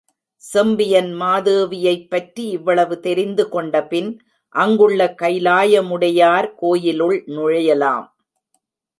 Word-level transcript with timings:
செம்பியன் 0.43 1.09
மாதேவியைப்பற்றி 1.15 2.43
இவ்வளவு 2.51 2.95
தெரிந்து 2.99 3.43
கொண்டபின் 3.49 4.09
அங்குள்ள 4.55 5.05
கைலாயமுடையார் 5.21 6.47
கோயிலுள் 6.55 7.17
நுழையலாம். 7.27 8.07